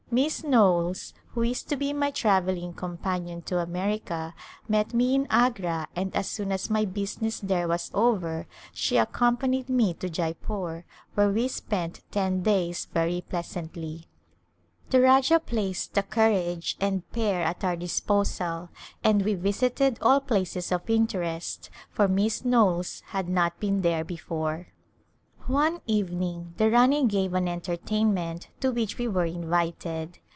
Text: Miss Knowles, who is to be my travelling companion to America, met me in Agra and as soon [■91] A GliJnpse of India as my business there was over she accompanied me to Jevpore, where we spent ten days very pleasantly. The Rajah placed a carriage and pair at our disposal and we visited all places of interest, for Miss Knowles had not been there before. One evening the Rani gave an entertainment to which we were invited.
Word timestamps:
Miss 0.13 0.43
Knowles, 0.43 1.13
who 1.29 1.41
is 1.43 1.63
to 1.63 1.77
be 1.77 1.93
my 1.93 2.11
travelling 2.11 2.73
companion 2.73 3.43
to 3.43 3.59
America, 3.59 4.35
met 4.67 4.93
me 4.93 5.15
in 5.15 5.25
Agra 5.29 5.87
and 5.95 6.13
as 6.13 6.27
soon 6.27 6.47
[■91] 6.47 6.49
A 6.49 6.51
GliJnpse 6.51 6.51
of 6.51 6.51
India 6.51 6.53
as 6.55 6.69
my 6.69 6.85
business 6.91 7.39
there 7.39 7.67
was 7.69 7.91
over 7.93 8.47
she 8.73 8.97
accompanied 8.97 9.69
me 9.69 9.93
to 9.93 10.09
Jevpore, 10.09 10.83
where 11.13 11.29
we 11.31 11.47
spent 11.47 12.01
ten 12.11 12.41
days 12.43 12.89
very 12.93 13.21
pleasantly. 13.21 14.09
The 14.89 14.99
Rajah 14.99 15.39
placed 15.39 15.97
a 15.97 16.03
carriage 16.03 16.75
and 16.81 17.09
pair 17.13 17.41
at 17.43 17.63
our 17.63 17.77
disposal 17.77 18.67
and 19.01 19.21
we 19.23 19.33
visited 19.35 19.97
all 20.01 20.19
places 20.19 20.73
of 20.73 20.89
interest, 20.89 21.69
for 21.89 22.09
Miss 22.09 22.43
Knowles 22.43 22.99
had 23.11 23.29
not 23.29 23.61
been 23.61 23.79
there 23.81 24.03
before. 24.03 24.67
One 25.47 25.81
evening 25.87 26.53
the 26.57 26.69
Rani 26.69 27.05
gave 27.07 27.33
an 27.33 27.47
entertainment 27.47 28.49
to 28.59 28.71
which 28.71 28.99
we 28.99 29.07
were 29.07 29.25
invited. 29.25 30.19